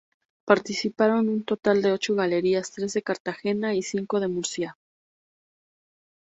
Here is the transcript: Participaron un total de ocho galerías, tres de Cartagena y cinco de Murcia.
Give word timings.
Participaron 0.45 1.29
un 1.29 1.43
total 1.43 1.83
de 1.83 1.91
ocho 1.91 2.15
galerías, 2.15 2.71
tres 2.71 2.93
de 2.93 3.03
Cartagena 3.03 3.75
y 3.75 3.83
cinco 3.83 4.19
de 4.19 4.29
Murcia. 4.29 4.75